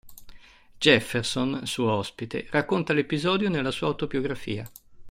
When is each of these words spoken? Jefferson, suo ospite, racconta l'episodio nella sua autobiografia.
Jefferson, 0.79 1.61
suo 1.67 1.91
ospite, 1.91 2.47
racconta 2.49 2.91
l'episodio 2.91 3.49
nella 3.49 3.69
sua 3.69 3.89
autobiografia. 3.89 4.67